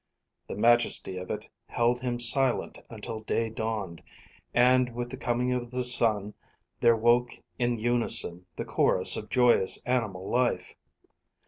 The 0.47 0.55
majesty 0.55 1.17
of 1.17 1.29
it 1.29 1.47
held 1.67 1.99
him 2.01 2.17
silent 2.17 2.79
until 2.89 3.19
day 3.19 3.49
dawned, 3.51 4.01
and 4.51 4.95
with 4.95 5.11
the 5.11 5.15
coming 5.15 5.53
of 5.53 5.69
the 5.69 5.83
sun 5.83 6.33
there 6.79 6.95
woke 6.95 7.37
in 7.59 7.77
unison 7.77 8.47
the 8.55 8.65
chorus 8.65 9.15
of 9.15 9.29
joyous 9.29 9.79
animal 9.85 10.27
life. 10.27 10.73